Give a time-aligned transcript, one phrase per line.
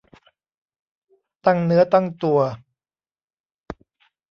[1.45, 2.39] ตั้งเนื้อตั้งตัว